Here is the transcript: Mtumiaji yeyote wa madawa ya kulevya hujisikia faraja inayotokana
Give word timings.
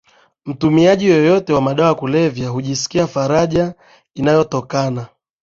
Mtumiaji 0.45 1.09
yeyote 1.09 1.53
wa 1.53 1.61
madawa 1.61 1.89
ya 1.89 1.95
kulevya 1.95 2.49
hujisikia 2.49 3.07
faraja 3.07 3.73
inayotokana 4.13 5.07